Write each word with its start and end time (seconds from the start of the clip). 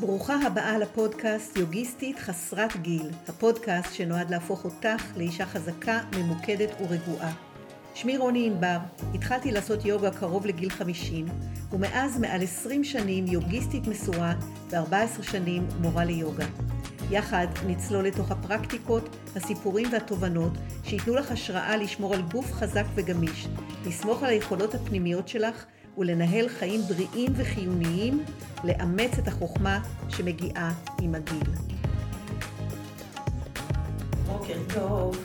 ברוכה 0.00 0.46
הבאה 0.46 0.78
לפודקאסט 0.78 1.56
יוגיסטית 1.56 2.18
חסרת 2.18 2.76
גיל, 2.76 3.10
הפודקאסט 3.28 3.94
שנועד 3.94 4.30
להפוך 4.30 4.64
אותך 4.64 5.16
לאישה 5.16 5.46
חזקה, 5.46 6.00
ממוקדת 6.16 6.70
ורגועה. 6.80 7.32
שמי 7.94 8.16
רוני 8.16 8.46
ענבר, 8.46 8.76
התחלתי 9.14 9.52
לעשות 9.52 9.84
יוגה 9.84 10.10
קרוב 10.10 10.46
לגיל 10.46 10.70
50, 10.70 11.26
ומאז 11.72 12.18
מעל 12.18 12.42
20 12.42 12.84
שנים 12.84 13.26
יוגיסטית 13.26 13.86
מסורה 13.86 14.34
ו-14 14.70 15.22
שנים 15.22 15.66
מורה 15.80 16.04
ליוגה. 16.04 16.46
יחד 17.10 17.46
נצלול 17.66 18.04
לתוך 18.04 18.30
הפרקטיקות, 18.30 19.16
הסיפורים 19.36 19.88
והתובנות 19.92 20.52
שייתנו 20.84 21.14
לך 21.14 21.32
השראה 21.32 21.76
לשמור 21.76 22.14
על 22.14 22.22
גוף 22.22 22.52
חזק 22.52 22.84
וגמיש, 22.94 23.46
לסמוך 23.86 24.22
על 24.22 24.28
היכולות 24.28 24.74
הפנימיות 24.74 25.28
שלך 25.28 25.64
ולנהל 25.98 26.48
חיים 26.48 26.80
בריאים 26.80 27.32
וחיוניים, 27.36 28.24
לאמץ 28.64 29.18
את 29.18 29.28
החוכמה 29.28 29.82
שמגיעה 30.08 30.72
עם 31.02 31.14
הגיל. 31.14 31.50
בוקר 34.26 34.58
טוב, 34.74 35.16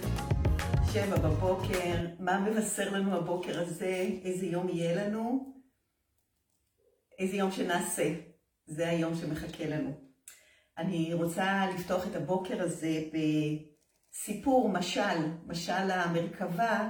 שבע 0.93 1.15
בבוקר, 1.15 2.07
מה 2.19 2.39
מבשר 2.39 2.89
לנו 2.93 3.15
הבוקר 3.15 3.61
הזה? 3.61 4.09
איזה 4.23 4.45
יום 4.45 4.69
יהיה 4.69 5.07
לנו? 5.07 5.53
איזה 7.19 7.37
יום 7.37 7.51
שנעשה? 7.51 8.13
זה 8.65 8.89
היום 8.89 9.15
שמחכה 9.15 9.65
לנו. 9.65 9.91
אני 10.77 11.13
רוצה 11.13 11.65
לפתוח 11.75 12.07
את 12.07 12.15
הבוקר 12.15 12.61
הזה 12.61 13.03
בסיפור, 13.13 14.69
משל, 14.69 15.19
משל 15.47 15.91
המרכבה 15.91 16.89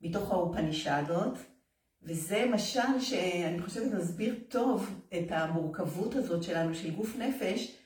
מתוך 0.00 0.30
האופנישדות. 0.32 1.55
וזה 2.02 2.46
משל 2.52 3.00
שאני 3.00 3.62
חושבת 3.62 3.92
מסביר 3.92 4.34
טוב 4.48 5.02
את 5.08 5.26
המורכבות 5.30 6.14
הזאת 6.14 6.42
שלנו, 6.42 6.74
של 6.74 6.90
גוף 6.90 7.16
נפש, 7.16 7.76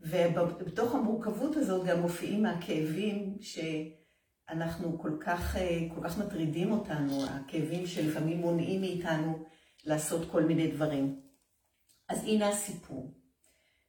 ובתוך 0.00 0.94
המורכבות 0.94 1.56
הזאת 1.56 1.86
גם 1.86 2.00
מופיעים 2.00 2.46
הכאבים 2.46 3.36
שאנחנו 3.40 4.98
כל 4.98 5.16
כך, 5.20 5.56
כל 5.94 6.08
כך 6.08 6.18
מטרידים 6.18 6.72
אותנו, 6.72 7.24
הכאבים 7.26 7.86
שלפעמים 7.86 8.38
מונעים 8.38 8.80
מאיתנו 8.80 9.44
לעשות 9.84 10.30
כל 10.30 10.42
מיני 10.42 10.70
דברים. 10.70 11.20
אז 12.08 12.24
הנה 12.24 12.48
הסיפור, 12.48 13.14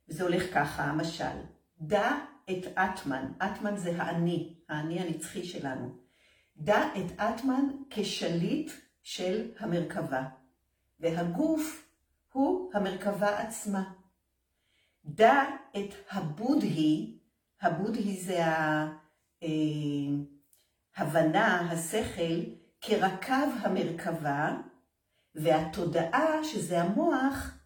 וזה 0.09 0.23
הולך 0.23 0.53
ככה, 0.53 0.83
המשל. 0.83 1.37
דע 1.81 2.17
את 2.49 2.77
אטמן, 2.77 3.31
אטמן 3.37 3.77
זה 3.77 4.01
האני, 4.01 4.53
האני 4.69 4.99
הנצחי 4.99 5.45
שלנו. 5.45 5.95
דע 6.57 6.83
את 6.97 7.19
אטמן 7.19 7.65
כשליט 7.89 8.71
של 9.09 9.51
המרכבה, 9.59 10.23
והגוף 10.99 11.89
הוא 12.31 12.71
המרכבה 12.73 13.39
עצמה. 13.39 13.93
דע 15.05 15.43
את 15.71 15.93
הבודהי, 16.09 17.19
הבודהי 17.61 18.17
זה 18.17 18.43
ההבנה, 20.95 21.71
השכל, 21.71 22.41
כרכב 22.81 23.47
המרכבה, 23.61 24.57
והתודעה, 25.35 26.43
שזה 26.43 26.81
המוח, 26.81 27.57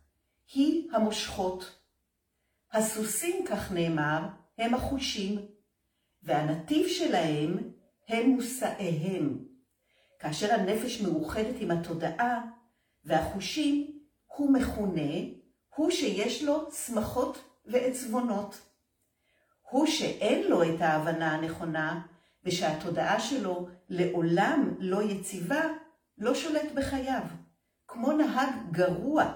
היא 0.53 0.89
המושכות. 0.93 1.79
הסוסים, 2.71 3.45
כך 3.45 3.71
נאמר, 3.71 4.27
הם 4.57 4.73
החושים, 4.73 5.45
והנתיב 6.23 6.87
שלהם 6.87 7.57
הם 8.07 8.29
מושאיהם. 8.29 9.52
כאשר 10.23 10.53
הנפש 10.53 11.01
מאוחדת 11.01 11.55
עם 11.59 11.71
התודעה 11.71 12.41
והחושים, 13.05 13.99
הוא 14.25 14.53
מכונה, 14.53 15.11
הוא 15.75 15.91
שיש 15.91 16.43
לו 16.43 16.71
שמחות 16.71 17.43
ועצבונות. 17.65 18.61
הוא 19.69 19.87
שאין 19.87 20.47
לו 20.47 20.63
את 20.63 20.81
ההבנה 20.81 21.31
הנכונה, 21.31 22.01
ושהתודעה 22.45 23.19
שלו 23.19 23.67
לעולם 23.89 24.75
לא 24.79 25.03
יציבה, 25.03 25.61
לא 26.17 26.35
שולט 26.35 26.71
בחייו. 26.75 27.23
כמו 27.87 28.11
נהג 28.11 28.49
גרוע 28.71 29.35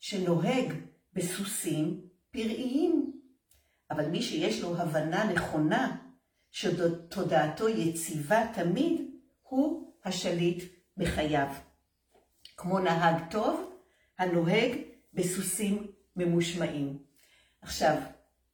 שנוהג 0.00 0.72
בסוסים 1.12 2.00
פראיים. 2.30 3.20
אבל 3.90 4.08
מי 4.08 4.22
שיש 4.22 4.62
לו 4.62 4.76
הבנה 4.76 5.32
נכונה, 5.32 5.96
שתודעתו 6.50 7.68
יציבה 7.68 8.46
תמיד, 8.54 9.10
הוא 9.42 9.93
השליט 10.04 10.64
בחייו. 10.96 11.48
כמו 12.56 12.78
נהג 12.78 13.16
טוב 13.30 13.70
הנוהג 14.18 14.72
בסוסים 15.14 15.86
ממושמעים. 16.16 16.98
עכשיו, 17.62 17.96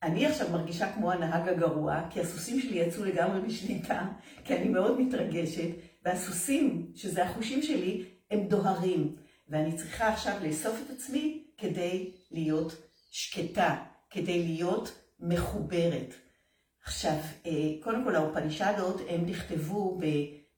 אני 0.03 0.27
עכשיו 0.27 0.51
מרגישה 0.51 0.93
כמו 0.93 1.13
הנהג 1.13 1.49
הגרוע, 1.49 2.03
כי 2.11 2.21
הסוסים 2.21 2.61
שלי 2.61 2.79
יצאו 2.79 3.05
לגמרי 3.05 3.41
משליטה, 3.41 4.07
כי 4.45 4.57
אני 4.57 4.69
מאוד 4.69 5.01
מתרגשת, 5.01 5.69
והסוסים, 6.05 6.93
שזה 6.95 7.25
החושים 7.25 7.63
שלי, 7.63 8.05
הם 8.31 8.41
דוהרים. 8.49 9.17
ואני 9.49 9.77
צריכה 9.77 10.09
עכשיו 10.09 10.37
לאסוף 10.43 10.81
את 10.87 10.91
עצמי 10.91 11.45
כדי 11.59 12.11
להיות 12.31 12.77
שקטה, 13.11 13.77
כדי 14.11 14.45
להיות 14.47 14.93
מחוברת. 15.21 16.15
עכשיו, 16.85 17.17
אה, 17.47 17.53
קודם 17.83 18.05
כל 18.05 18.17
האופנישדות, 18.17 19.01
הם 19.09 19.27
נכתבו 19.27 19.99
ב... 20.01 20.05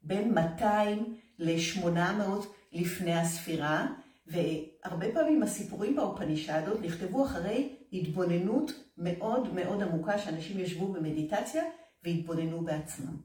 בין 0.03 0.35
200 0.35 1.17
ל-800 1.39 2.47
לפני 2.73 3.15
הספירה, 3.15 3.87
והרבה 4.27 5.07
פעמים 5.15 5.43
הסיפורים 5.43 5.97
באופנישדות 5.97 6.81
נכתבו 6.81 7.25
אחרי 7.25 7.77
התבוננות 7.93 8.73
מאוד 8.99 9.55
מאוד 9.55 9.83
עמוקה, 9.83 10.19
שאנשים 10.19 10.59
ישבו 10.59 10.93
במדיטציה 10.93 11.65
והתבוננו 12.05 12.65
בעצמם. 12.65 13.17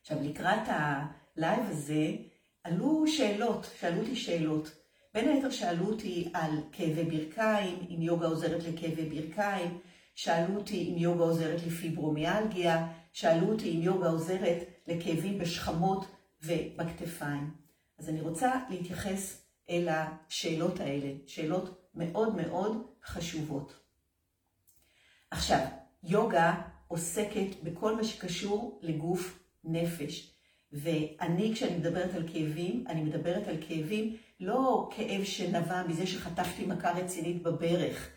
עכשיו, 0.00 0.18
לקראת 0.22 0.62
ה 0.66 0.86
live 0.86 1.64
הזה, 1.68 2.12
עלו 2.64 3.04
שאלות, 3.06 3.70
שאלו 3.80 4.00
אותי 4.00 4.16
שאלות. 4.16 4.70
בין 5.14 5.28
היתר 5.28 5.50
שאלו 5.50 5.86
אותי 5.86 6.30
על 6.34 6.50
כאבי 6.72 7.04
ברכיים, 7.04 7.86
אם 7.90 8.02
יוגה 8.02 8.26
עוזרת 8.26 8.62
לכאבי 8.64 9.04
ברכיים, 9.04 9.78
שאלו 10.14 10.56
אותי 10.56 10.92
אם 10.92 10.98
יוגה 10.98 11.24
עוזרת 11.24 11.60
לפיברומיאלגיה, 11.66 12.86
שאלו 13.12 13.52
אותי 13.52 13.76
אם 13.76 13.82
יוגה 13.82 14.08
עוזרת 14.08 14.58
לכאבים 14.86 15.38
בשכמות 15.38 16.06
ובכתפיים. 16.42 17.50
אז 17.98 18.08
אני 18.08 18.20
רוצה 18.20 18.52
להתייחס 18.70 19.42
אל 19.70 19.88
השאלות 19.88 20.80
האלה, 20.80 21.12
שאלות 21.26 21.90
מאוד 21.94 22.36
מאוד 22.36 22.86
חשובות. 23.04 23.74
עכשיו, 25.30 25.66
יוגה 26.02 26.62
עוסקת 26.88 27.62
בכל 27.62 27.96
מה 27.96 28.04
שקשור 28.04 28.78
לגוף 28.82 29.38
נפש. 29.64 30.34
ואני, 30.72 31.52
כשאני 31.54 31.76
מדברת 31.76 32.14
על 32.14 32.28
כאבים, 32.32 32.84
אני 32.88 33.02
מדברת 33.02 33.48
על 33.48 33.56
כאבים, 33.68 34.16
לא 34.40 34.90
כאב 34.96 35.24
שנבע 35.24 35.86
מזה 35.86 36.06
שחטפתי 36.06 36.66
מכה 36.66 36.92
רצינית 36.92 37.42
בברך. 37.42 38.10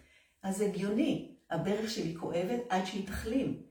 אז 0.44 0.62
הגיוני, 0.62 1.36
הברך 1.50 1.90
שלי 1.90 2.16
כואבת 2.20 2.60
עד 2.70 2.86
שהיא 2.86 3.08
תחלים. 3.08 3.62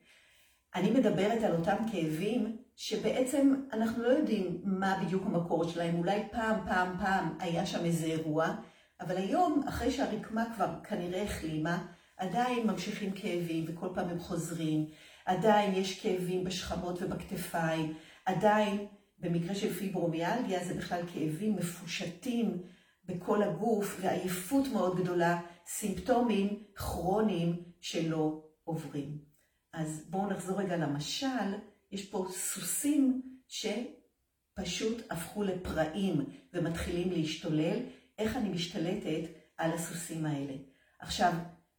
אני 0.74 0.90
מדברת 0.90 1.42
על 1.42 1.52
אותם 1.54 1.76
כאבים 1.92 2.56
שבעצם 2.76 3.54
אנחנו 3.72 4.02
לא 4.02 4.08
יודעים 4.08 4.60
מה 4.64 5.02
בדיוק 5.04 5.22
המקור 5.26 5.64
שלהם, 5.64 5.98
אולי 5.98 6.22
פעם, 6.32 6.60
פעם, 6.66 6.96
פעם 6.98 7.36
היה 7.38 7.66
שם 7.66 7.84
איזה 7.84 8.06
אירוע, 8.06 8.54
אבל 9.00 9.16
היום, 9.16 9.62
אחרי 9.68 9.90
שהרקמה 9.90 10.44
כבר 10.54 10.68
כנראה 10.84 11.22
החלימה, 11.22 11.86
עדיין 12.16 12.66
ממשיכים 12.66 13.12
כאבים 13.12 13.64
וכל 13.68 13.88
פעם 13.94 14.08
הם 14.08 14.18
חוזרים, 14.18 14.86
עדיין 15.24 15.74
יש 15.74 16.00
כאבים 16.00 16.44
בשכמות 16.44 17.02
ובכתפיים, 17.02 17.94
עדיין 18.26 18.86
במקרה 19.18 19.54
של 19.54 19.72
פיברומיאלגיה 19.72 20.64
זה 20.64 20.74
בכלל 20.74 21.02
כאבים 21.14 21.56
מפושטים 21.56 22.62
בכל 23.04 23.42
הגוף 23.42 23.98
ועייפות 24.00 24.68
מאוד 24.72 25.00
גדולה, 25.00 25.40
סימפטומים 25.66 26.62
כרוניים 26.74 27.62
שלא 27.80 28.42
עוברים. 28.64 29.31
אז 29.72 30.04
בואו 30.10 30.26
נחזור 30.26 30.60
רגע 30.60 30.76
למשל, 30.76 31.54
יש 31.92 32.06
פה 32.06 32.26
סוסים 32.30 33.22
שפשוט 33.48 35.02
הפכו 35.10 35.42
לפראים 35.42 36.24
ומתחילים 36.52 37.10
להשתולל, 37.12 37.78
איך 38.18 38.36
אני 38.36 38.48
משתלטת 38.48 39.30
על 39.56 39.72
הסוסים 39.72 40.26
האלה. 40.26 40.54
עכשיו, 40.98 41.32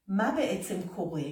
מה 0.07 0.33
בעצם 0.37 0.75
קורה? 0.95 1.23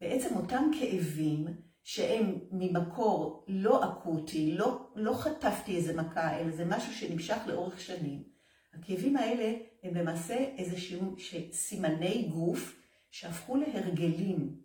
בעצם 0.00 0.36
אותם 0.36 0.70
כאבים 0.80 1.46
שהם 1.82 2.38
ממקור 2.50 3.44
לא 3.48 3.92
אקוטי, 3.92 4.54
לא, 4.56 4.90
לא 4.94 5.12
חטפתי 5.12 5.76
איזה 5.76 5.96
מכה, 5.96 6.40
אלא 6.40 6.50
זה 6.50 6.64
משהו 6.64 6.92
שנמשך 6.92 7.38
לאורך 7.46 7.80
שנים. 7.80 8.22
הכאבים 8.74 9.16
האלה 9.16 9.54
הם 9.82 9.94
למעשה 9.94 10.34
איזשהם 10.34 11.14
סימני 11.52 12.28
גוף 12.32 12.80
שהפכו 13.10 13.56
להרגלים. 13.56 14.63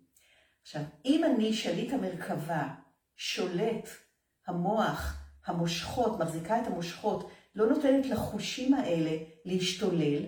עכשיו, 0.62 0.82
אם 1.06 1.24
אני 1.24 1.54
שליט 1.54 1.94
המרכבה, 1.94 2.76
שולט 3.16 3.90
המוח, 4.48 5.24
המושכות, 5.46 6.20
מחזיקה 6.20 6.62
את 6.62 6.68
המושכות, 6.68 7.30
לא 7.56 7.68
נותנת 7.68 8.06
לחושים 8.06 8.74
האלה 8.74 9.18
להשתולל, 9.46 10.24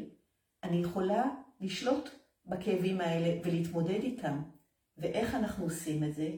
אני 0.63 0.78
יכולה 0.78 1.24
לשלוט 1.62 2.10
בכאבים 2.45 3.01
האלה 3.01 3.39
ולהתמודד 3.44 4.04
איתם. 4.04 4.42
ואיך 4.98 5.36
אנחנו 5.36 5.63
עושים 5.63 6.04
את 6.04 6.16
זה? 6.16 6.30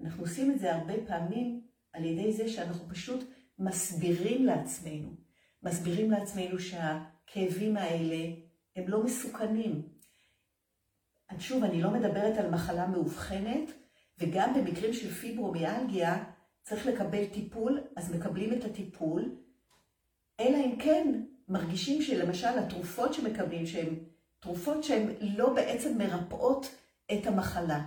אנחנו 0.00 0.22
עושים 0.22 0.50
את 0.50 0.58
זה 0.58 0.74
הרבה 0.74 0.94
פעמים 1.06 1.60
על 1.92 2.04
ידי 2.04 2.32
זה 2.32 2.48
שאנחנו 2.48 2.88
פשוט 2.88 3.24
מסבירים 3.58 4.46
לעצמנו. 4.46 5.14
מסבירים 5.62 6.10
לעצמנו 6.10 6.58
שהכאבים 6.58 7.76
האלה 7.76 8.34
הם 8.76 8.88
לא 8.88 9.04
מסוכנים. 9.04 9.88
שוב, 11.38 11.64
אני 11.64 11.82
לא 11.82 11.90
מדברת 11.90 12.38
על 12.38 12.50
מחלה 12.50 12.86
מאובחנת, 12.86 13.70
וגם 14.18 14.54
במקרים 14.54 14.92
של 14.92 15.10
פיברומיאלגיה 15.10 16.24
צריך 16.62 16.86
לקבל 16.86 17.24
טיפול, 17.24 17.80
אז 17.96 18.14
מקבלים 18.14 18.52
את 18.52 18.64
הטיפול, 18.64 19.36
אלא 20.40 20.56
אם 20.56 20.76
כן 20.78 21.22
מרגישים 21.48 22.02
שלמשל 22.02 22.58
התרופות 22.58 23.14
שמקבלים, 23.14 23.66
שהן 23.66 23.94
תרופות 24.40 24.84
שהן 24.84 25.08
לא 25.20 25.54
בעצם 25.54 25.98
מרפאות 25.98 26.74
את 27.12 27.26
המחלה. 27.26 27.86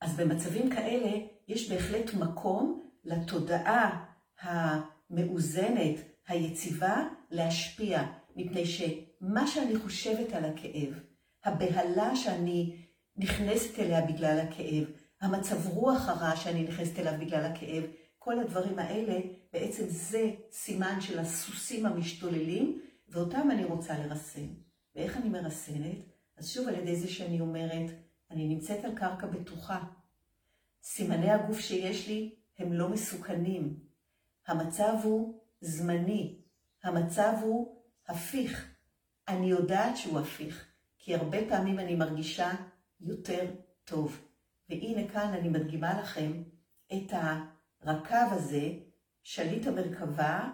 אז 0.00 0.16
במצבים 0.16 0.70
כאלה 0.70 1.18
יש 1.48 1.70
בהחלט 1.70 2.14
מקום 2.14 2.82
לתודעה 3.04 4.04
המאוזנת, 4.40 5.96
היציבה, 6.28 7.08
להשפיע, 7.30 8.02
מפני 8.36 8.66
שמה 8.66 9.46
שאני 9.46 9.76
חושבת 9.76 10.32
על 10.32 10.44
הכאב, 10.44 11.09
הבהלה 11.44 12.16
שאני 12.16 12.86
נכנסת 13.16 13.78
אליה 13.78 14.06
בגלל 14.06 14.40
הכאב, 14.40 14.84
המצב 15.20 15.68
רוח 15.68 16.08
הרע 16.08 16.36
שאני 16.36 16.62
נכנסת 16.62 16.98
אליו 16.98 17.12
בגלל 17.20 17.44
הכאב, 17.44 17.84
כל 18.18 18.38
הדברים 18.38 18.78
האלה, 18.78 19.20
בעצם 19.52 19.84
זה 19.88 20.30
סימן 20.52 21.00
של 21.00 21.18
הסוסים 21.18 21.86
המשתוללים, 21.86 22.80
ואותם 23.08 23.48
אני 23.50 23.64
רוצה 23.64 23.98
לרסן. 23.98 24.46
ואיך 24.94 25.16
אני 25.16 25.28
מרסנת? 25.28 25.98
אז 26.36 26.48
שוב 26.48 26.68
על 26.68 26.74
ידי 26.74 26.96
זה 26.96 27.08
שאני 27.08 27.40
אומרת, 27.40 27.90
אני 28.30 28.48
נמצאת 28.48 28.84
על 28.84 28.94
קרקע 28.96 29.26
בטוחה. 29.26 29.84
סימני 30.82 31.30
הגוף 31.30 31.60
שיש 31.60 32.08
לי 32.08 32.34
הם 32.58 32.72
לא 32.72 32.88
מסוכנים. 32.88 33.80
המצב 34.46 34.94
הוא 35.02 35.40
זמני. 35.60 36.40
המצב 36.84 37.32
הוא 37.42 37.82
הפיך. 38.08 38.74
אני 39.28 39.50
יודעת 39.50 39.96
שהוא 39.96 40.20
הפיך, 40.20 40.69
כי 41.00 41.14
הרבה 41.14 41.38
פעמים 41.48 41.78
אני 41.78 41.94
מרגישה 41.94 42.50
יותר 43.00 43.46
טוב. 43.84 44.20
והנה 44.68 45.08
כאן 45.08 45.34
אני 45.34 45.48
מדגימה 45.48 46.00
לכם 46.00 46.42
את 46.92 47.12
הרקב 47.82 48.32
הזה, 48.32 48.72
שליט 49.22 49.66
המרכבה, 49.66 50.48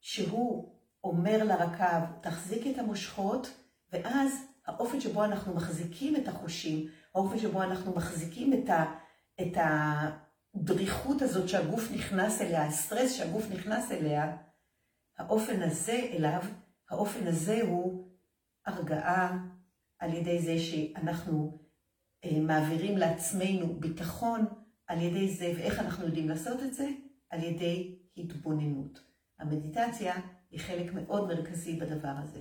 שהוא 0.00 0.74
אומר 1.04 1.44
לרקב, 1.44 2.20
תחזיק 2.20 2.66
את 2.66 2.78
המושכות, 2.78 3.48
ואז 3.92 4.44
האופן 4.66 5.00
שבו 5.00 5.24
אנחנו 5.24 5.54
מחזיקים 5.54 6.16
את 6.16 6.28
החושים, 6.28 6.88
האופן 7.14 7.38
שבו 7.38 7.62
אנחנו 7.62 7.94
מחזיקים 7.94 8.52
את, 8.52 8.70
ה, 8.70 8.94
את 9.40 9.56
הדריכות 10.54 11.22
הזאת 11.22 11.48
שהגוף 11.48 11.90
נכנס 11.94 12.40
אליה, 12.40 12.66
הסטרס 12.66 13.12
שהגוף 13.12 13.50
נכנס 13.50 13.92
אליה, 13.92 14.36
האופן 15.18 15.62
הזה 15.62 16.00
אליו, 16.12 16.42
האופן 16.90 17.26
הזה 17.26 17.62
הוא 17.62 18.08
הרגעה 18.66 19.38
על 19.98 20.14
ידי 20.14 20.42
זה 20.42 20.58
שאנחנו 20.58 21.58
אה, 22.24 22.40
מעבירים 22.40 22.98
לעצמנו 22.98 23.80
ביטחון 23.80 24.44
על 24.86 25.02
ידי 25.02 25.28
זה, 25.28 25.52
ואיך 25.56 25.78
אנחנו 25.78 26.06
יודעים 26.06 26.28
לעשות 26.28 26.62
את 26.62 26.74
זה? 26.74 26.88
על 27.30 27.42
ידי 27.42 27.98
התבוננות. 28.16 29.00
המדיטציה 29.38 30.14
היא 30.50 30.60
חלק 30.60 30.94
מאוד 30.94 31.28
מרכזי 31.28 31.76
בדבר 31.76 32.14
הזה. 32.22 32.40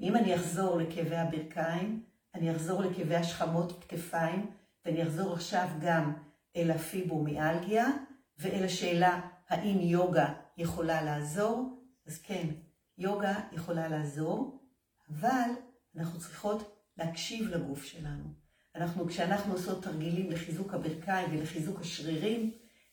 אם 0.00 0.16
אני 0.16 0.34
אחזור 0.34 0.78
לכאבי 0.78 1.16
הברכיים, 1.16 2.04
אני 2.34 2.52
אחזור 2.52 2.82
לכאבי 2.82 3.16
השכמות 3.16 3.84
כתפיים, 3.84 4.50
ואני 4.84 5.02
אחזור 5.02 5.32
עכשיו 5.32 5.68
גם 5.80 6.12
אל 6.56 6.70
הפיברומיאלגיה, 6.70 7.86
ואל 8.38 8.64
השאלה 8.64 9.20
האם 9.48 9.78
יוגה 9.80 10.34
יכולה 10.56 11.02
לעזור, 11.02 11.82
אז 12.06 12.18
כן, 12.22 12.48
יוגה 12.98 13.40
יכולה 13.52 13.88
לעזור, 13.88 14.61
אבל 15.18 15.50
אנחנו 15.96 16.20
צריכות 16.20 16.76
להקשיב 16.96 17.48
לגוף 17.48 17.84
שלנו. 17.84 18.24
אנחנו, 18.74 19.06
כשאנחנו 19.06 19.52
עושות 19.52 19.82
תרגילים 19.82 20.30
לחיזוק 20.30 20.74
הברכיים 20.74 21.38
ולחיזוק 21.38 21.80
השרירים, 21.80 22.50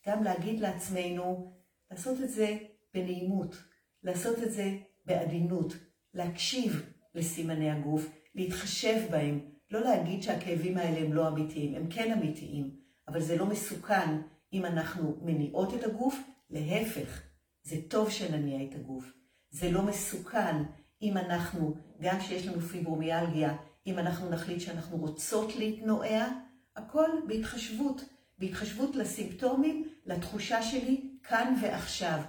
גם 0.08 0.24
להגיד 0.24 0.60
לעצמנו, 0.60 1.54
לעשות 1.92 2.22
את 2.22 2.30
זה 2.30 2.58
בנעימות, 2.94 3.56
לעשות 4.04 4.40
את 4.44 4.52
זה 4.52 4.78
בעדינות, 5.06 5.74
להקשיב 6.14 6.86
לסימני 7.16 7.72
הגוף, 7.72 8.10
להתחשב 8.36 9.12
בהם, 9.12 9.40
לא 9.72 9.82
להגיד 9.82 10.24
שהכאבים 10.24 10.78
האלה 10.78 11.00
הם 11.00 11.14
לא 11.14 11.28
אמיתיים, 11.28 11.76
הם 11.76 11.90
כן 11.90 12.12
אמיתיים, 12.12 12.76
אבל 13.08 13.22
זה 13.22 13.38
לא 13.38 13.46
מסוכן 13.46 14.22
אם 14.54 14.66
אנחנו 14.66 15.18
מניעות 15.22 15.74
את 15.74 15.84
הגוף, 15.84 16.20
להפך, 16.50 17.22
זה 17.64 17.76
טוב 17.88 18.10
שנניע 18.10 18.64
את 18.64 18.76
הגוף. 18.76 19.12
זה 19.50 19.72
לא 19.72 19.82
מסוכן 19.82 20.56
אם 21.02 21.18
אנחנו, 21.18 21.76
גם 22.02 22.20
כשיש 22.20 22.48
לנו 22.48 22.62
פיברומיאלגיה, 22.62 23.58
אם 23.88 24.00
אנחנו 24.00 24.30
נחליט 24.30 24.60
שאנחנו 24.60 24.98
רוצות 24.98 25.56
להתנועע, 25.56 26.28
הכל 26.76 27.10
בהתחשבות, 27.28 28.02
בהתחשבות 28.38 28.96
לסימפטומים, 28.96 29.90
לתחושה 30.06 30.64
שלי 30.64 31.10
כאן 31.24 31.56
ועכשיו. 31.62 32.20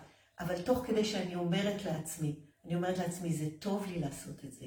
אבל 0.41 0.63
תוך 0.63 0.87
כדי 0.87 1.05
שאני 1.05 1.35
אומרת 1.35 1.85
לעצמי, 1.85 2.37
אני 2.65 2.75
אומרת 2.75 2.99
לעצמי, 2.99 3.33
זה 3.33 3.47
טוב 3.59 3.87
לי 3.87 3.99
לעשות 3.99 4.45
את 4.45 4.53
זה. 4.53 4.67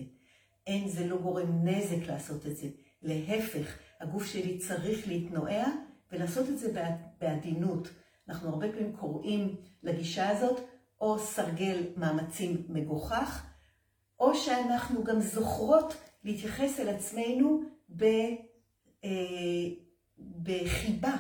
אין, 0.68 0.88
זה 0.88 1.08
לא 1.08 1.18
גורם 1.18 1.68
נזק 1.68 2.08
לעשות 2.08 2.46
את 2.46 2.58
זה. 2.58 2.68
להפך, 3.02 3.78
הגוף 4.02 4.26
שלי 4.26 4.58
צריך 4.58 5.08
להתנועע 5.08 5.66
ולעשות 6.12 6.50
את 6.50 6.60
זה 6.60 6.82
בעדינות. 7.22 7.90
אנחנו 8.30 8.50
הרבה 8.50 8.72
פעמים 8.72 8.96
קוראים 8.96 9.56
לגישה 9.84 10.30
הזאת 10.30 10.60
או 11.02 11.20
סרגל 11.20 11.84
מאמצים 11.98 12.66
מגוחך, 12.70 13.53
או 14.24 14.36
שאנחנו 14.36 15.04
גם 15.04 15.20
זוכרות 15.20 15.94
להתייחס 16.24 16.80
אל 16.80 16.90
עצמנו 16.90 17.64
ב, 17.96 18.04
אה, 19.04 19.10
בחיבה, 20.44 21.16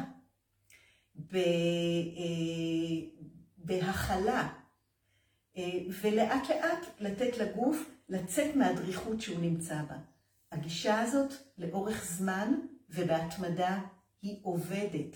ב, 1.15 1.35
אה, 1.35 3.21
בהכלה, 3.57 4.53
אה, 5.57 5.79
ולאט 6.01 6.49
לאט 6.49 6.85
לתת 6.99 7.37
לגוף 7.37 7.91
לצאת 8.09 8.55
מהדריכות 8.55 9.21
שהוא 9.21 9.39
נמצא 9.39 9.81
בה. 9.89 9.97
הגישה 10.51 10.99
הזאת 10.99 11.33
לאורך 11.57 12.05
זמן 12.05 12.53
ובהתמדה 12.89 13.81
היא 14.21 14.39
עובדת. 14.43 15.15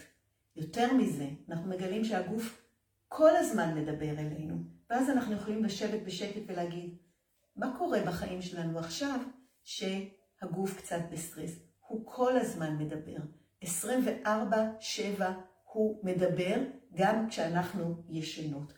יותר 0.55 0.93
מזה, 0.93 1.27
אנחנו 1.49 1.69
מגלים 1.69 2.05
שהגוף 2.05 2.61
כל 3.07 3.35
הזמן 3.35 3.75
מדבר 3.75 4.19
אלינו, 4.19 4.55
ואז 4.89 5.09
אנחנו 5.09 5.35
יכולים 5.35 5.63
לשבת 5.63 6.01
בשקט 6.05 6.41
ולהגיד, 6.47 6.95
מה 7.57 7.77
קורה 7.77 7.99
בחיים 8.01 8.41
שלנו 8.41 8.79
עכשיו 8.79 9.19
שהגוף 9.63 10.77
קצת 10.77 10.99
בסטרס? 11.11 11.51
הוא 11.87 12.01
כל 12.05 12.37
הזמן 12.37 12.77
מדבר. 12.77 13.17
24-7 13.63 13.67
הוא 15.63 15.99
מדבר 16.03 16.55
גם 16.95 17.29
כשאנחנו 17.29 18.03
ישנות. 18.09 18.73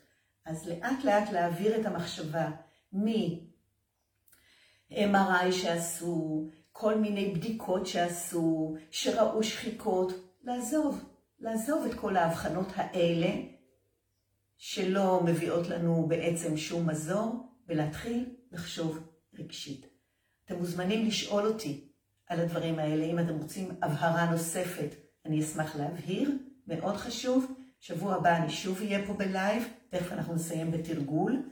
אז 0.46 0.68
לאט 0.68 1.04
לאט 1.04 1.30
להעביר 1.30 1.82
את 1.82 1.86
המחשבה 1.86 2.52
מ-MRI 2.94 3.42
שעשו, 5.52 6.50
כל 6.72 6.96
מיני 6.96 7.34
בדיקות 7.36 7.88
שעשו, 7.88 8.76
שראו 8.92 9.44
שחיקות, 9.44 10.12
לעזוב, 10.44 11.10
לעזוב 11.40 11.86
את 11.86 11.94
כל 11.94 12.18
ההבחנות 12.18 12.68
האלה 12.76 13.42
שלא 14.58 15.22
מביאות 15.26 15.68
לנו 15.68 16.06
בעצם 16.08 16.58
שום 16.58 16.90
מזור, 16.90 17.50
ולהתחיל 17.68 18.36
לחשוב 18.51 19.00
רגשית. 19.39 19.88
אתם 20.46 20.56
מוזמנים 20.56 21.08
לשאול 21.08 21.48
אותי 21.48 21.89
על 22.27 22.39
הדברים 22.39 22.79
האלה, 22.79 23.06
אם 23.06 23.20
אתם 23.20 23.38
רוצים 23.38 23.70
הבהרה 23.82 24.32
נוספת, 24.32 24.96
אני 25.25 25.41
אשמח 25.41 25.75
להבהיר, 25.75 26.32
מאוד 26.68 26.98
חשוב. 26.98 27.56
שבוע 27.79 28.15
הבא 28.15 28.38
אני 28.38 28.50
שוב 28.50 28.82
אהיה 28.82 29.08
פה 29.08 29.13
בלייב, 29.13 29.63
תכף 29.89 30.12
אנחנו 30.12 30.36
נסיים 30.36 30.72
בתרגול. 30.72 31.50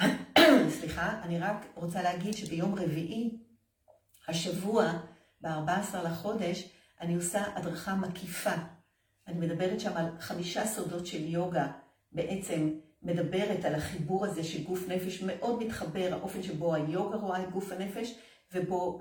סליחה, 0.78 1.20
אני 1.22 1.38
רק 1.38 1.66
רוצה 1.74 2.02
להגיד 2.02 2.34
שביום 2.34 2.74
רביעי, 2.74 3.38
השבוע, 4.28 4.92
ב-14 5.40 5.96
לחודש, 6.04 6.68
אני 7.00 7.14
עושה 7.14 7.44
הדרכה 7.56 7.94
מקיפה. 7.94 8.54
אני 9.26 9.46
מדברת 9.46 9.80
שם 9.80 9.96
על 9.96 10.06
חמישה 10.20 10.66
סודות 10.66 11.06
של 11.06 11.24
יוגה, 11.24 11.66
בעצם 12.12 12.70
מדברת 13.02 13.64
על 13.64 13.74
החיבור 13.74 14.26
הזה 14.26 14.44
שגוף 14.44 14.88
נפש 14.88 15.22
מאוד 15.22 15.64
מתחבר, 15.64 16.08
האופן 16.12 16.42
שבו 16.42 16.74
היוגה 16.74 17.16
רואה 17.16 17.42
את 17.42 17.50
גוף 17.50 17.72
הנפש, 17.72 18.18
ובו 18.54 19.00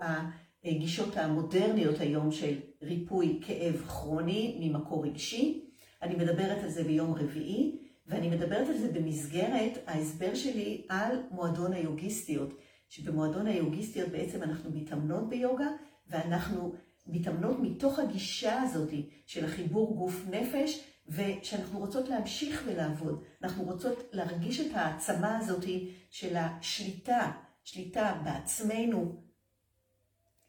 הגישות 0.63 1.17
המודרניות 1.17 1.99
היום 1.99 2.31
של 2.31 2.55
ריפוי 2.81 3.39
כאב 3.41 3.75
כרוני 3.87 4.57
ממקור 4.59 5.05
רגשי. 5.05 5.69
אני 6.01 6.15
מדברת 6.15 6.63
על 6.63 6.69
זה 6.69 6.83
ביום 6.83 7.13
רביעי, 7.13 7.77
ואני 8.07 8.29
מדברת 8.29 8.67
על 8.67 8.77
זה 8.77 8.91
במסגרת 8.91 9.77
ההסבר 9.87 10.35
שלי 10.35 10.85
על 10.89 11.23
מועדון 11.31 11.73
היוגיסטיות, 11.73 12.53
שבמועדון 12.89 13.47
היוגיסטיות 13.47 14.09
בעצם 14.09 14.43
אנחנו 14.43 14.71
מתאמנות 14.71 15.29
ביוגה, 15.29 15.67
ואנחנו 16.09 16.73
מתאמנות 17.07 17.59
מתוך 17.59 17.99
הגישה 17.99 18.61
הזאת 18.61 18.89
של 19.25 19.45
החיבור 19.45 19.95
גוף 19.95 20.21
נפש, 20.29 20.83
ושאנחנו 21.07 21.79
רוצות 21.79 22.09
להמשיך 22.09 22.63
ולעבוד. 22.65 23.23
אנחנו 23.43 23.63
רוצות 23.63 24.09
להרגיש 24.11 24.59
את 24.59 24.71
העצמה 24.73 25.37
הזאת 25.37 25.65
של 26.09 26.37
השליטה, 26.37 27.31
שליטה 27.63 28.21
בעצמנו, 28.23 29.15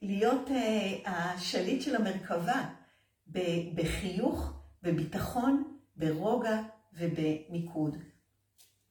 להיות 0.02 0.48
uh, 0.48 1.08
השליט 1.08 1.82
של 1.82 1.96
המרכבה, 1.96 2.68
בחיוך, 3.74 4.52
בביטחון, 4.82 5.78
ברוגע 5.96 6.62
ובמיקוד. 6.92 7.96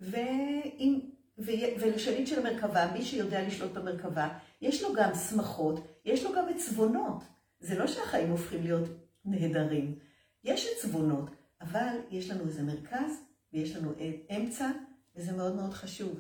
ואם, 0.02 1.00
ו, 1.38 1.52
ולשליט 1.80 2.28
של 2.28 2.40
המרכבה, 2.40 2.92
מי 2.94 3.06
שיודע 3.06 3.48
לשלוט 3.48 3.72
במרכבה, 3.72 4.38
יש 4.62 4.84
לו 4.84 4.94
גם 4.94 5.16
שמחות, 5.30 5.88
יש 6.06 6.24
לו 6.24 6.32
גם 6.36 6.46
עצבונות. 6.56 7.24
זה 7.60 7.80
לא 7.80 7.88
שהחיים 7.88 8.30
הופכים 8.30 8.64
להיות 8.64 8.90
נהדרים. 9.26 10.00
יש 10.44 10.68
עצבונות, 10.78 11.30
אבל 11.62 11.98
יש 12.10 12.30
לנו 12.30 12.48
איזה 12.48 12.64
מרכז 12.64 13.12
ויש 13.54 13.76
לנו 13.76 13.94
אמצע, 14.38 14.70
וזה 15.16 15.32
מאוד 15.32 15.56
מאוד 15.56 15.74
חשוב. 15.74 16.20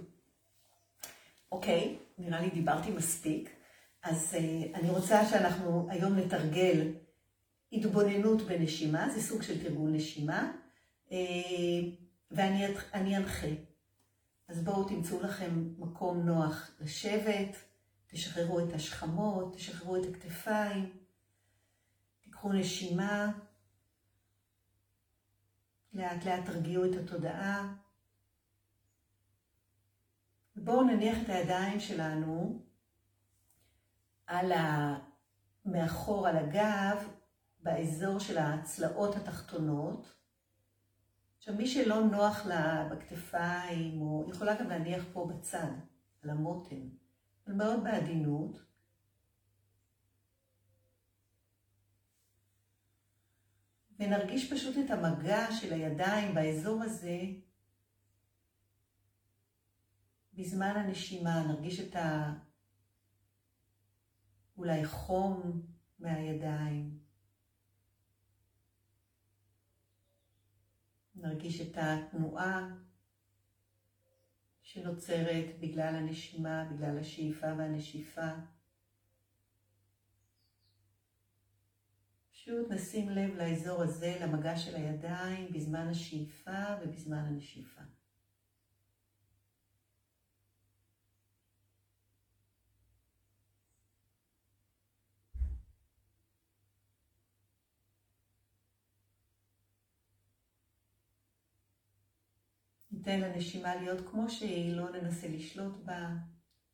אוקיי, 1.51 1.98
נראה 2.17 2.41
לי 2.41 2.50
דיברתי 2.50 2.91
מספיק, 2.91 3.50
אז 4.03 4.34
uh, 4.34 4.77
אני 4.77 4.89
רוצה 4.89 5.25
שאנחנו 5.25 5.88
היום 5.89 6.15
נתרגל 6.15 6.91
התבוננות 7.72 8.41
בנשימה, 8.41 9.10
זה 9.10 9.22
סוג 9.22 9.41
של 9.41 9.63
תרגול 9.63 9.89
נשימה, 9.89 10.51
uh, 11.10 11.13
ואני 12.32 13.17
אנחה. 13.17 13.48
אז 14.48 14.63
בואו 14.63 14.84
תמצאו 14.84 15.22
לכם 15.24 15.70
מקום 15.77 16.25
נוח 16.25 16.72
לשבת, 16.79 17.56
תשחררו 18.08 18.60
את 18.60 18.74
השכמות, 18.74 19.56
תשחררו 19.56 19.98
את 19.98 20.01
הכתפיים, 20.10 20.89
תיקחו 22.38 22.53
נשימה, 22.53 23.32
לאט 25.94 26.25
לאט 26.25 26.46
תרגיעו 26.46 26.86
את 26.86 26.91
התודעה. 27.03 27.74
ובואו 30.56 30.84
נניח 30.84 31.17
את 31.24 31.29
הידיים 31.29 31.79
שלנו 31.79 32.62
על 34.27 34.51
ה... 34.51 34.96
מאחור 35.65 36.27
על 36.27 36.38
הגב, 36.38 37.10
באזור 37.60 38.20
של 38.20 38.38
הצלעות 38.38 39.15
התחתונות. 39.15 40.13
עכשיו, 41.38 41.53
מי 41.53 41.67
שלא 41.67 42.01
נוח 42.01 42.46
לה 42.46 42.89
בכתפיים, 42.91 44.01
או 44.01 44.25
יכולה 44.29 44.60
גם 44.60 44.70
להניח 44.70 45.03
פה 45.13 45.27
בצד, 45.29 45.72
על 46.24 46.29
המותן, 46.29 46.89
אבל 47.48 47.56
מאוד 47.56 47.84
בעדינות. 47.84 48.66
ונרגיש 54.00 54.54
פשוט 54.54 54.75
את 54.86 54.92
המגע 54.92 55.48
של 55.51 55.74
הידיים 55.74 56.36
באזור 56.36 56.84
הזה 56.84 57.20
בזמן 60.34 60.74
הנשימה, 60.75 61.48
נרגיש 61.48 61.80
את 61.80 61.96
ה... 61.96 62.34
אולי 64.58 64.86
חום 64.86 65.62
מהידיים. 66.00 67.00
נרגיש 71.16 71.62
את 71.62 71.77
התנועה 71.77 72.70
שנוצרת 74.62 75.60
בגלל 75.60 75.96
הנשימה, 75.96 76.70
בגלל 76.72 77.00
השאיפה 77.00 77.48
והנשיפה. 77.48 78.32
פשוט 82.48 82.72
נשים 82.72 83.10
לב 83.10 83.36
לאזור 83.36 83.82
הזה, 83.82 84.18
למגע 84.22 84.58
של 84.58 84.75
הידיים, 84.75 85.54
בזמן 85.54 85.88
השאיפה 85.88 86.51
ובזמן 86.82 87.18
הנשיפה. 87.18 87.82
ניתן 102.92 103.22
לנשימה 103.22 103.75
להיות 103.75 104.10
כמו 104.10 104.30
שהיא, 104.30 104.75
לא 104.75 104.92
ננסה 104.92 105.27
לשלוט 105.27 105.75
בה, 105.86 106.10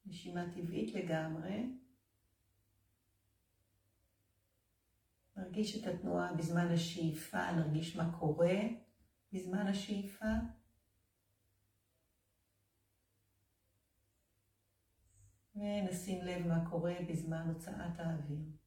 נשימה 0.06 0.46
טבעית 0.56 0.96
לגמרי. 0.96 1.83
נרגיש 5.38 5.82
את 5.82 5.88
התנועה 5.88 6.34
בזמן 6.34 6.72
השאיפה, 6.72 7.52
נרגיש 7.52 7.96
מה 7.96 8.18
קורה 8.20 8.56
בזמן 9.34 9.68
השאיפה. 9.68 10.25
ונשים 15.56 16.22
לב 16.25 16.48
מה 16.48 16.70
קורה 16.70 16.94
בזמן 17.10 17.48
הוצאת 17.48 18.00
האוויר. 18.00 18.62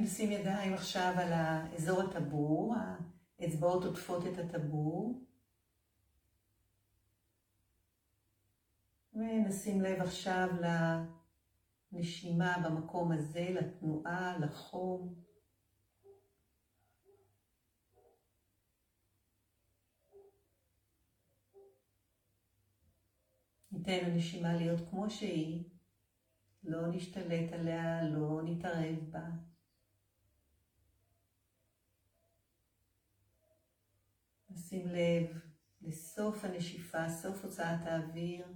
נשים 0.00 0.32
ידיים 0.32 0.74
עכשיו 0.74 1.14
על 1.16 1.32
האזור 1.32 2.02
הטבור, 2.02 2.74
האצבעות 3.38 3.84
עוטפות 3.84 4.26
את 4.26 4.38
הטבור. 4.38 5.22
ונשים 9.14 9.80
לב 9.80 10.00
עכשיו 10.00 10.48
לנשימה 11.92 12.56
במקום 12.64 13.12
הזה, 13.12 13.48
לתנועה, 13.50 14.38
לחום. 14.38 15.14
ניתן 23.72 23.98
לנשימה 24.06 24.54
להיות 24.54 24.80
כמו 24.90 25.10
שהיא, 25.10 25.64
לא 26.64 26.86
נשתלט 26.86 27.52
עליה, 27.52 28.02
לא 28.02 28.40
נתערב 28.44 28.98
בה. 29.10 29.51
נשים 34.54 34.86
לב 34.86 35.38
לסוף 35.82 36.44
הנשיפה, 36.44 37.08
סוף 37.08 37.44
הוצאת 37.44 37.86
האוויר. 37.86 38.46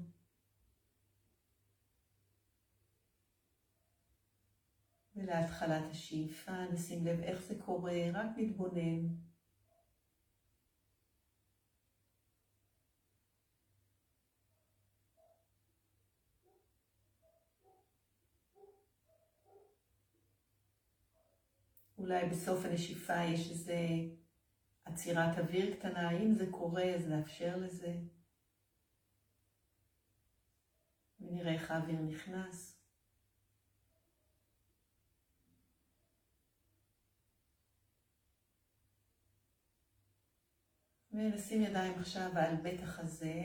ולהתחלת 5.16 5.90
השאיפה, 5.90 6.64
נשים 6.72 7.06
לב 7.06 7.20
איך 7.20 7.42
זה 7.42 7.54
קורה, 7.64 8.10
רק 8.14 8.26
להתבונן. 8.36 9.06
אולי 21.98 22.28
בסוף 22.28 22.64
הנשיפה 22.64 23.24
יש 23.24 23.50
איזה 23.50 23.78
עצירת 24.86 25.38
אוויר 25.38 25.76
קטנה, 25.76 26.10
אם 26.10 26.34
זה 26.34 26.46
קורה 26.50 26.94
אז 26.94 27.08
נאפשר 27.08 27.56
לזה. 27.56 27.96
ונראה 31.20 31.54
איך 31.54 31.70
האוויר 31.70 32.00
נכנס. 32.00 32.72
ונשים 41.12 41.62
ידיים 41.62 41.98
עכשיו 41.98 42.30
על 42.38 42.56
בית 42.56 42.82
החזה. 42.82 43.42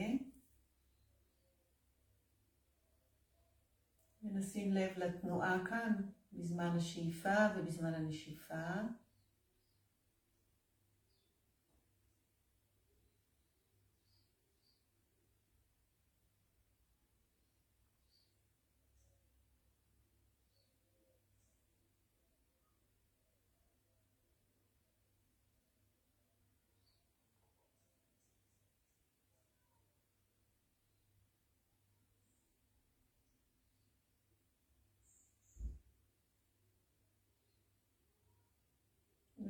ונשים 4.23 4.73
לב 4.73 4.97
לתנועה 4.97 5.57
כאן 5.69 5.93
בזמן 6.33 6.77
השאיפה 6.77 7.35
ובזמן 7.55 7.93
הנשיפה. 7.93 8.81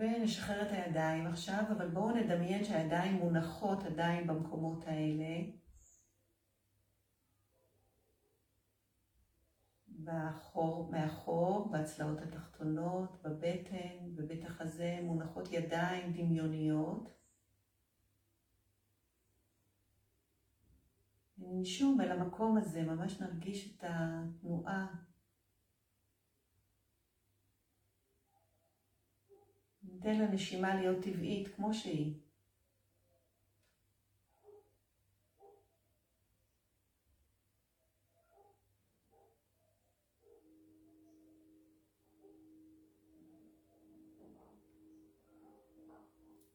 ונשחרר 0.02 0.62
את 0.62 0.72
הידיים 0.72 1.28
עכשיו, 1.28 1.64
אבל 1.78 1.90
בואו 1.90 2.16
נדמיין 2.16 2.64
שהידיים 2.64 3.16
מונחות 3.16 3.84
עדיין 3.84 4.28
במקומות 4.28 4.88
האלה. 4.88 5.44
באחור, 9.88 10.92
מאחור, 10.92 11.72
בהצלעות 11.72 12.22
התחתונות, 12.22 13.22
בבטן, 13.24 14.16
בבית 14.16 14.46
החזה, 14.46 15.00
מונחות 15.04 15.52
ידיים 15.52 16.14
דמיוניות. 16.14 17.10
ננשום 21.38 22.02
אל 22.02 22.12
המקום 22.12 22.58
הזה, 22.58 22.84
ממש 22.84 23.22
נרגיש 23.22 23.78
את 23.78 23.84
התנועה. 23.88 25.11
ניתן 30.04 30.20
לנשימה 30.20 30.76
להיות 30.76 31.04
טבעית 31.04 31.56
כמו 31.56 31.74
שהיא. 31.74 32.14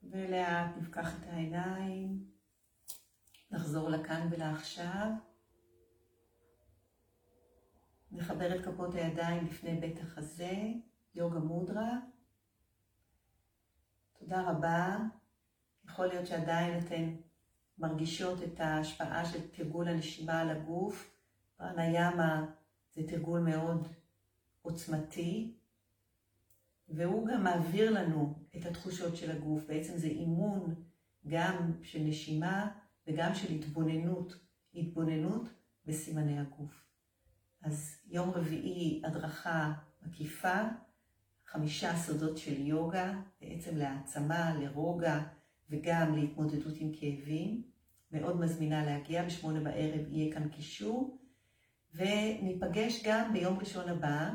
ולאט 0.02 0.76
נפקח 0.76 1.18
את 1.18 1.26
העיניים, 1.26 2.24
נחזור 3.50 3.90
לכאן 3.90 4.28
ולעכשיו. 4.30 5.08
נחבר 8.12 8.56
את 8.56 8.64
כפות 8.64 8.94
הידיים 8.94 9.46
לפני 9.46 9.80
בית 9.80 10.00
החזה, 10.00 10.62
יוגה 11.14 11.38
מודרה. 11.38 12.15
תודה 14.18 14.50
רבה. 14.50 14.96
יכול 15.84 16.06
להיות 16.06 16.26
שעדיין 16.26 16.78
אתן 16.78 17.16
מרגישות 17.78 18.42
את 18.42 18.60
ההשפעה 18.60 19.24
של 19.24 19.48
תרגול 19.48 19.88
הנשימה 19.88 20.40
על 20.40 20.50
הגוף. 20.50 21.16
פרניאמה 21.56 22.46
זה 22.94 23.08
תרגול 23.08 23.40
מאוד 23.40 23.88
עוצמתי, 24.62 25.56
והוא 26.88 27.28
גם 27.28 27.44
מעביר 27.44 27.90
לנו 27.90 28.34
את 28.56 28.66
התחושות 28.66 29.16
של 29.16 29.30
הגוף. 29.30 29.66
בעצם 29.66 29.96
זה 29.96 30.06
אימון 30.06 30.74
גם 31.26 31.72
של 31.82 31.98
נשימה 32.02 32.70
וגם 33.06 33.34
של 33.34 33.52
התבוננות, 33.52 34.36
התבוננות 34.74 35.48
בסימני 35.86 36.38
הגוף. 36.38 36.86
אז 37.62 38.00
יום 38.06 38.30
רביעי 38.30 39.02
הדרכה 39.04 39.72
מקיפה, 40.02 40.62
חמישה 41.46 41.96
סודות 41.96 42.38
של 42.38 42.66
יוגה, 42.66 43.20
בעצם 43.40 43.76
להעצמה, 43.76 44.54
לרוגע 44.60 45.20
וגם 45.70 46.16
להתמודדות 46.16 46.74
עם 46.76 46.92
כאבים. 46.92 47.62
מאוד 48.12 48.40
מזמינה 48.40 48.84
להגיע, 48.84 49.24
בשמונה 49.24 49.60
בערב 49.60 50.00
יהיה 50.08 50.34
כאן 50.34 50.48
קישור, 50.48 51.18
וניפגש 51.94 53.02
גם 53.04 53.32
ביום 53.32 53.58
ראשון 53.58 53.88
הבא. 53.88 54.30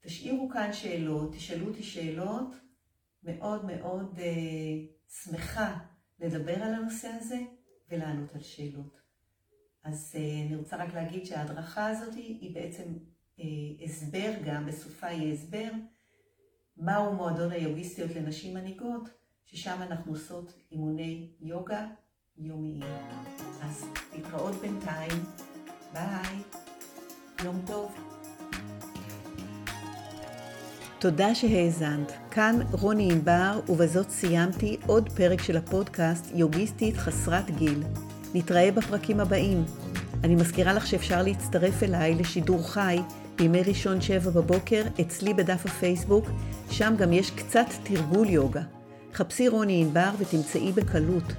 תשאירו 0.00 0.48
כאן 0.48 0.72
שאלות, 0.72 1.34
תשאלו 1.34 1.68
אותי 1.68 1.82
שאלות, 1.82 2.54
מאוד 3.22 3.64
מאוד 3.64 4.18
אה, 4.18 4.32
שמחה 5.08 5.78
לדבר 6.18 6.62
על 6.62 6.74
הנושא 6.74 7.08
הזה 7.08 7.38
ולענות 7.90 8.34
על 8.34 8.42
שאלות. 8.42 9.00
אז 9.84 10.14
אה, 10.18 10.46
אני 10.46 10.56
רוצה 10.56 10.76
רק 10.76 10.94
להגיד 10.94 11.26
שההדרכה 11.26 11.88
הזאת 11.88 12.14
היא 12.14 12.54
בעצם 12.54 12.82
אה, 13.40 13.44
הסבר 13.84 14.32
גם, 14.44 14.66
בסופה 14.66 15.10
יהיה 15.10 15.32
הסבר, 15.32 15.70
מהו 16.78 17.14
מועדון 17.14 17.52
היוגיסטיות 17.52 18.10
לנשים 18.14 18.54
מנהיגות, 18.54 19.08
ששם 19.44 19.82
אנחנו 19.82 20.12
עושות 20.12 20.52
אימוני 20.72 21.30
יוגה 21.40 21.86
יומיים. 22.38 22.82
אז 23.62 23.84
להתראות 24.14 24.54
בינתיים, 24.54 25.22
ביי, 25.92 26.42
יום 27.44 27.62
טוב. 27.66 27.94
תודה 30.98 31.34
שהאזנת. 31.34 32.12
כאן 32.30 32.60
רוני 32.72 33.12
ענבר, 33.12 33.60
ובזאת 33.68 34.10
סיימתי 34.10 34.76
עוד 34.86 35.08
פרק 35.08 35.42
של 35.42 35.56
הפודקאסט 35.56 36.26
יוגיסטית 36.34 36.96
חסרת 36.96 37.50
גיל. 37.50 37.82
נתראה 38.34 38.72
בפרקים 38.72 39.20
הבאים. 39.20 39.64
אני 40.24 40.34
מזכירה 40.34 40.72
לך 40.72 40.86
שאפשר 40.86 41.22
להצטרף 41.22 41.82
אליי 41.82 42.14
לשידור 42.14 42.68
חי 42.68 42.96
בימי 43.36 43.62
ראשון 43.62 44.00
שבע 44.00 44.30
בבוקר 44.30 44.82
אצלי 45.00 45.34
בדף 45.34 45.66
הפייסבוק, 45.66 46.26
שם 46.70 46.94
גם 46.98 47.12
יש 47.12 47.30
קצת 47.30 47.66
תרגול 47.82 48.28
יוגה. 48.28 48.62
חפשי 49.14 49.48
רוני 49.48 49.82
ענבר 49.82 50.10
ותמצאי 50.18 50.72
בקלות. 50.72 51.32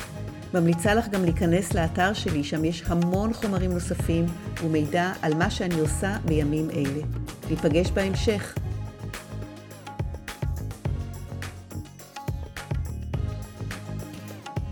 ממליצה 0.53 0.93
לך 0.93 1.07
גם 1.07 1.23
להיכנס 1.23 1.73
לאתר 1.73 2.13
שלי, 2.13 2.43
שם 2.43 2.65
יש 2.65 2.83
המון 2.87 3.33
חומרים 3.33 3.71
נוספים 3.71 4.25
ומידע 4.63 5.11
על 5.21 5.33
מה 5.33 5.49
שאני 5.49 5.79
עושה 5.79 6.17
בימים 6.25 6.69
אלה. 6.69 7.01
ניפגש 7.49 7.91
בהמשך. 7.91 8.55